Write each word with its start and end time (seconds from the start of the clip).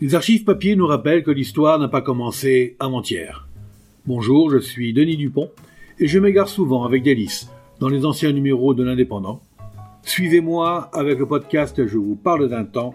Les 0.00 0.14
archives 0.14 0.44
papier 0.44 0.76
nous 0.76 0.86
rappellent 0.86 1.24
que 1.24 1.32
l'histoire 1.32 1.80
n'a 1.80 1.88
pas 1.88 2.02
commencé 2.02 2.76
avant-hier. 2.78 3.48
Bonjour, 4.06 4.48
je 4.48 4.58
suis 4.58 4.92
Denis 4.92 5.16
Dupont 5.16 5.50
et 5.98 6.06
je 6.06 6.20
m'égare 6.20 6.48
souvent 6.48 6.84
avec 6.84 7.02
délice 7.02 7.50
dans 7.80 7.88
les 7.88 8.04
anciens 8.04 8.30
numéros 8.30 8.74
de 8.74 8.84
l'Indépendant. 8.84 9.42
Suivez-moi 10.02 10.88
avec 10.92 11.18
le 11.18 11.26
podcast 11.26 11.84
Je 11.84 11.98
vous 11.98 12.14
parle 12.14 12.48
d'un 12.48 12.64
temps. 12.64 12.94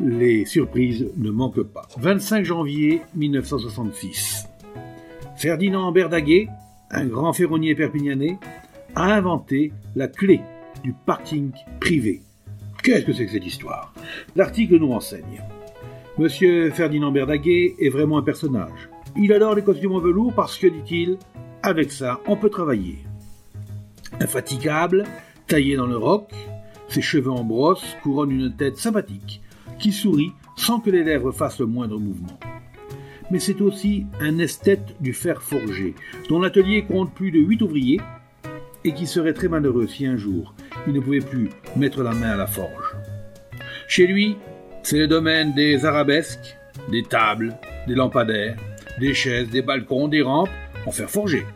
Les 0.00 0.46
surprises 0.46 1.10
ne 1.18 1.30
manquent 1.30 1.62
pas. 1.62 1.86
25 1.98 2.42
janvier 2.42 3.02
1966. 3.14 4.48
Ferdinand 5.36 5.92
Berdaguet, 5.92 6.48
un 6.90 7.04
grand 7.04 7.34
ferronnier 7.34 7.74
perpignanais, 7.74 8.38
a 8.94 9.14
inventé 9.14 9.72
la 9.94 10.08
clé 10.08 10.40
du 10.82 10.94
parking 11.04 11.50
privé. 11.80 12.22
Qu'est-ce 12.82 13.04
que 13.04 13.12
c'est 13.12 13.26
que 13.26 13.32
cette 13.32 13.46
histoire? 13.46 13.92
L'article 14.36 14.78
nous 14.78 14.88
renseigne. 14.88 15.42
Monsieur 16.16 16.70
Ferdinand 16.70 17.10
Berdaguet 17.10 17.74
est 17.80 17.88
vraiment 17.88 18.18
un 18.18 18.22
personnage. 18.22 18.88
Il 19.16 19.32
adore 19.32 19.56
les 19.56 19.62
costumes 19.62 19.96
en 19.96 19.98
velours 19.98 20.32
parce 20.32 20.56
que, 20.56 20.68
dit-il, 20.68 21.18
avec 21.60 21.90
ça, 21.90 22.20
on 22.28 22.36
peut 22.36 22.50
travailler. 22.50 22.98
Infatigable, 24.20 25.02
taillé 25.48 25.74
dans 25.74 25.88
le 25.88 25.96
roc, 25.96 26.30
ses 26.88 27.02
cheveux 27.02 27.32
en 27.32 27.42
brosse 27.42 27.84
couronnent 28.04 28.30
une 28.30 28.54
tête 28.54 28.76
sympathique 28.76 29.42
qui 29.80 29.90
sourit 29.90 30.30
sans 30.56 30.78
que 30.78 30.90
les 30.90 31.02
lèvres 31.02 31.32
fassent 31.32 31.58
le 31.58 31.66
moindre 31.66 31.98
mouvement. 31.98 32.38
Mais 33.32 33.40
c'est 33.40 33.60
aussi 33.60 34.06
un 34.20 34.38
esthète 34.38 34.94
du 35.00 35.14
fer 35.14 35.42
forgé, 35.42 35.96
dont 36.28 36.40
l'atelier 36.40 36.84
compte 36.84 37.12
plus 37.12 37.32
de 37.32 37.40
huit 37.40 37.60
ouvriers 37.60 38.00
et 38.84 38.94
qui 38.94 39.06
serait 39.08 39.34
très 39.34 39.48
malheureux 39.48 39.88
si 39.88 40.06
un 40.06 40.16
jour 40.16 40.54
il 40.86 40.92
ne 40.92 41.00
pouvait 41.00 41.18
plus 41.18 41.50
mettre 41.74 42.04
la 42.04 42.12
main 42.12 42.30
à 42.30 42.36
la 42.36 42.46
forge. 42.46 42.94
Chez 43.88 44.06
lui, 44.06 44.36
c'est 44.84 44.98
le 44.98 45.08
domaine 45.08 45.54
des 45.54 45.86
arabesques, 45.86 46.58
des 46.90 47.02
tables, 47.02 47.56
des 47.88 47.94
lampadaires, 47.94 48.56
des 49.00 49.14
chaises, 49.14 49.48
des 49.48 49.62
balcons, 49.62 50.08
des 50.08 50.20
rampes 50.20 50.50
en 50.86 50.90
fer 50.90 51.10
forgé. 51.10 51.46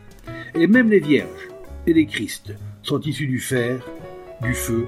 Et 0.55 0.65
même 0.65 0.89
les 0.89 0.99
vierges 0.99 1.47
et 1.85 1.93
les 1.93 2.07
Christ 2.07 2.55
sont 2.81 2.99
issus 3.01 3.27
du 3.27 3.39
fer, 3.39 3.87
du 4.41 4.55
feu, 4.55 4.87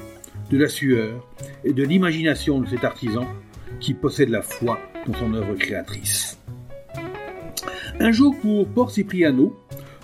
de 0.50 0.58
la 0.58 0.68
sueur 0.68 1.24
et 1.64 1.72
de 1.72 1.84
l'imagination 1.84 2.60
de 2.60 2.68
cet 2.68 2.84
artisan 2.84 3.28
qui 3.80 3.94
possède 3.94 4.30
la 4.30 4.42
foi 4.42 4.80
dans 5.06 5.14
son 5.14 5.34
œuvre 5.36 5.54
créatrice. 5.54 6.40
Un 8.00 8.12
jour, 8.12 8.36
pour 8.42 8.68
Port 8.68 8.90
Cipriano, 8.90 9.56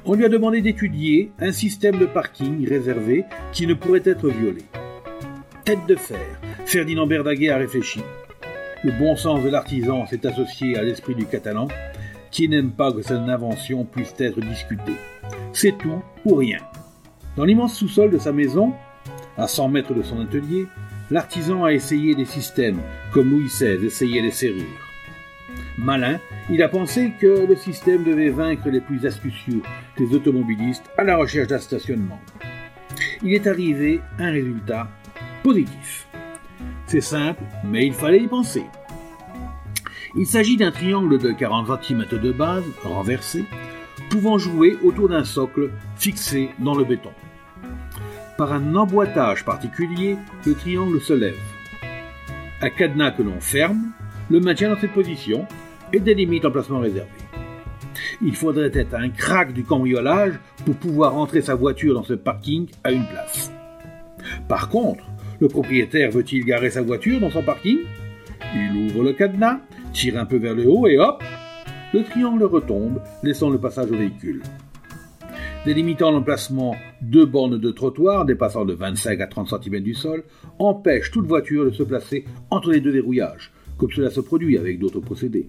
on 0.05 0.13
lui 0.13 0.25
a 0.25 0.29
demandé 0.29 0.61
d'étudier 0.61 1.31
un 1.39 1.51
système 1.51 1.97
de 1.97 2.05
parking 2.05 2.69
réservé 2.69 3.25
qui 3.51 3.65
ne 3.65 3.73
pourrait 3.73 4.03
être 4.05 4.29
violé. 4.29 4.61
Tête 5.65 5.87
de 5.87 5.95
fer, 5.95 6.39
Ferdinand 6.65 7.07
Berdaguet 7.07 7.49
a 7.49 7.57
réfléchi 7.57 7.99
le 8.87 8.93
bon 8.93 9.17
sens 9.17 9.43
de 9.43 9.49
l'artisan 9.49 10.05
s'est 10.05 10.25
associé 10.25 10.77
à 10.77 10.81
l'esprit 10.81 11.13
du 11.13 11.25
catalan, 11.25 11.67
qui 12.31 12.47
n'aime 12.47 12.71
pas 12.71 12.93
que 12.93 13.01
son 13.01 13.27
invention 13.27 13.83
puisse 13.83 14.15
être 14.17 14.39
discutée. 14.39 14.95
C'est 15.51 15.77
tout 15.77 16.01
ou 16.23 16.35
rien. 16.35 16.59
Dans 17.35 17.43
l'immense 17.43 17.75
sous-sol 17.75 18.11
de 18.11 18.17
sa 18.17 18.31
maison, 18.31 18.73
à 19.35 19.45
100 19.45 19.67
mètres 19.67 19.93
de 19.93 20.03
son 20.03 20.21
atelier, 20.21 20.67
l'artisan 21.11 21.65
a 21.65 21.73
essayé 21.73 22.15
des 22.15 22.23
systèmes, 22.23 22.79
comme 23.11 23.29
Louis 23.29 23.47
XVI 23.47 23.85
essayait 23.85 24.21
les 24.21 24.31
serrures. 24.31 24.63
Malin, 25.77 26.17
il 26.49 26.63
a 26.63 26.69
pensé 26.69 27.11
que 27.19 27.45
le 27.45 27.55
système 27.57 28.05
devait 28.05 28.29
vaincre 28.29 28.69
les 28.69 28.81
plus 28.81 29.05
astucieux 29.05 29.61
des 29.97 30.15
automobilistes 30.15 30.89
à 30.97 31.03
la 31.03 31.17
recherche 31.17 31.49
d'un 31.49 31.59
stationnement. 31.59 32.21
Il 33.21 33.33
est 33.33 33.47
arrivé 33.47 33.99
un 34.17 34.31
résultat 34.31 34.87
positif. 35.43 36.06
C'est 36.87 37.01
simple, 37.01 37.43
mais 37.65 37.85
il 37.85 37.93
fallait 37.93 38.21
y 38.21 38.27
penser. 38.27 38.63
Il 40.15 40.25
s'agit 40.25 40.55
d'un 40.55 40.71
triangle 40.71 41.17
de 41.17 41.31
40 41.31 41.83
cm 41.83 42.05
de 42.11 42.31
base, 42.31 42.63
renversé, 42.83 43.43
pouvant 44.09 44.37
jouer 44.37 44.77
autour 44.81 45.09
d'un 45.09 45.25
socle 45.25 45.69
fixé 45.97 46.49
dans 46.59 46.75
le 46.75 46.85
béton. 46.85 47.11
Par 48.37 48.53
un 48.53 48.73
emboîtage 48.75 49.43
particulier, 49.43 50.15
le 50.45 50.53
triangle 50.53 51.01
se 51.01 51.13
lève. 51.13 51.37
Un 52.61 52.69
cadenas 52.69 53.11
que 53.11 53.23
l'on 53.23 53.41
ferme 53.41 53.91
le 54.29 54.39
maintient 54.39 54.69
dans 54.69 54.79
cette 54.79 54.93
position 54.93 55.45
et 55.91 55.99
délimite 55.99 56.43
l'emplacement 56.43 56.79
réservé. 56.79 57.09
Il 58.21 58.35
faudrait 58.35 58.71
être 58.73 58.95
un 58.95 59.09
crack 59.09 59.51
du 59.51 59.63
cambriolage 59.63 60.39
pour 60.65 60.75
pouvoir 60.75 61.17
entrer 61.17 61.41
sa 61.41 61.55
voiture 61.55 61.93
dans 61.93 62.03
ce 62.03 62.13
parking 62.13 62.67
à 62.83 62.91
une 62.91 63.05
place. 63.05 63.51
Par 64.47 64.69
contre, 64.69 65.03
le 65.39 65.47
propriétaire 65.47 66.11
veut-il 66.11 66.43
garer 66.45 66.69
sa 66.69 66.81
voiture 66.81 67.19
dans 67.19 67.29
son 67.29 67.43
parking? 67.43 67.79
Il 68.55 68.87
ouvre 68.87 69.03
le 69.03 69.13
cadenas, 69.13 69.59
tire 69.93 70.17
un 70.17 70.25
peu 70.25 70.37
vers 70.37 70.55
le 70.55 70.67
haut 70.67 70.87
et 70.87 70.97
hop 70.97 71.23
Le 71.93 72.03
triangle 72.03 72.43
retombe, 72.43 73.01
laissant 73.23 73.49
le 73.49 73.59
passage 73.59 73.91
au 73.91 73.97
véhicule. 73.97 74.41
Délimitant 75.65 76.11
l'emplacement, 76.11 76.75
deux 77.01 77.25
bornes 77.25 77.59
de 77.59 77.71
trottoir 77.71 78.25
dépassant 78.25 78.65
de 78.65 78.73
25 78.73 79.19
à 79.19 79.27
30 79.27 79.49
cm 79.61 79.83
du 79.83 79.93
sol 79.93 80.23
empêchent 80.59 81.11
toute 81.11 81.27
voiture 81.27 81.65
de 81.65 81.71
se 81.71 81.83
placer 81.83 82.25
entre 82.49 82.71
les 82.71 82.79
deux 82.79 82.91
verrouillages, 82.91 83.51
comme 83.77 83.91
cela 83.91 84.09
se 84.09 84.21
produit 84.21 84.57
avec 84.57 84.79
d'autres 84.79 85.01
procédés. 85.01 85.47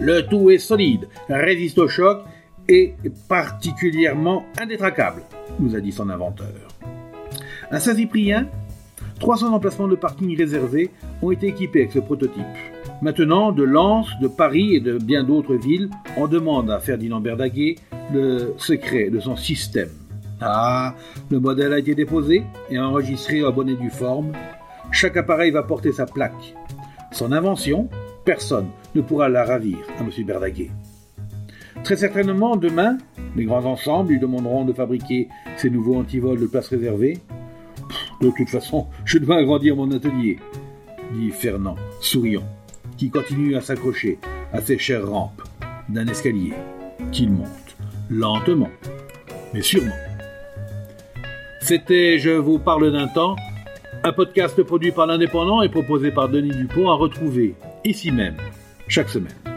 Le 0.00 0.22
tout 0.22 0.50
est 0.50 0.58
solide, 0.58 1.08
résiste 1.28 1.78
au 1.78 1.88
choc 1.88 2.22
et 2.68 2.94
particulièrement 3.28 4.44
indétracable, 4.60 5.22
nous 5.58 5.74
a 5.74 5.80
dit 5.80 5.92
son 5.92 6.10
inventeur. 6.10 6.68
Un 7.70 7.80
Saint-Cyprien 7.80 8.48
300 9.20 9.52
emplacements 9.52 9.88
de 9.88 9.96
parking 9.96 10.36
réservés 10.36 10.90
ont 11.22 11.30
été 11.30 11.48
équipés 11.48 11.80
avec 11.80 11.92
ce 11.92 11.98
prototype. 11.98 12.44
Maintenant, 13.02 13.52
de 13.52 13.62
Lens, 13.62 14.08
de 14.20 14.28
Paris 14.28 14.74
et 14.74 14.80
de 14.80 14.98
bien 14.98 15.24
d'autres 15.24 15.54
villes, 15.54 15.90
on 16.16 16.26
demande 16.26 16.70
à 16.70 16.78
Ferdinand 16.78 17.20
Berdaguet 17.20 17.76
le 18.12 18.54
secret 18.58 19.10
de 19.10 19.20
son 19.20 19.36
système. 19.36 19.90
Ah, 20.40 20.94
le 21.30 21.40
modèle 21.40 21.72
a 21.72 21.78
été 21.78 21.94
déposé 21.94 22.44
et 22.70 22.78
enregistré 22.78 23.44
en 23.44 23.52
bonne 23.52 23.68
et 23.68 23.76
due 23.76 23.90
forme. 23.90 24.32
Chaque 24.92 25.16
appareil 25.16 25.50
va 25.50 25.62
porter 25.62 25.92
sa 25.92 26.06
plaque. 26.06 26.54
Son 27.10 27.32
invention, 27.32 27.88
personne 28.24 28.68
ne 28.94 29.00
pourra 29.00 29.28
la 29.28 29.44
ravir 29.44 29.78
à 29.98 30.02
M. 30.02 30.10
Berdaguet. 30.24 30.70
Très 31.82 31.96
certainement, 31.96 32.56
demain, 32.56 32.98
les 33.36 33.44
grands 33.44 33.64
ensembles 33.64 34.12
lui 34.12 34.18
demanderont 34.18 34.64
de 34.64 34.72
fabriquer 34.72 35.28
ces 35.56 35.70
nouveaux 35.70 35.96
antivols 35.96 36.40
de 36.40 36.46
place 36.46 36.68
réservée 36.68 37.18
de 38.20 38.30
toute 38.30 38.48
façon, 38.48 38.86
je 39.04 39.18
dois 39.18 39.36
agrandir 39.36 39.76
mon 39.76 39.90
atelier, 39.90 40.38
dit 41.12 41.30
Fernand, 41.30 41.76
souriant, 42.00 42.44
qui 42.96 43.10
continue 43.10 43.56
à 43.56 43.60
s'accrocher 43.60 44.18
à 44.52 44.60
ces 44.60 44.78
chères 44.78 45.08
rampes 45.08 45.42
d'un 45.88 46.06
escalier 46.06 46.52
qu'il 47.12 47.30
monte 47.30 47.76
lentement, 48.10 48.70
mais 49.54 49.62
sûrement. 49.62 49.92
C'était 51.60 52.18
Je 52.18 52.30
vous 52.30 52.58
parle 52.58 52.92
d'un 52.92 53.08
temps, 53.08 53.36
un 54.02 54.12
podcast 54.12 54.62
produit 54.62 54.92
par 54.92 55.06
l'Indépendant 55.06 55.62
et 55.62 55.68
proposé 55.68 56.10
par 56.10 56.28
Denis 56.28 56.56
Dupont 56.56 56.90
à 56.90 56.94
retrouver 56.94 57.54
ici 57.84 58.10
même 58.10 58.36
chaque 58.88 59.08
semaine. 59.08 59.47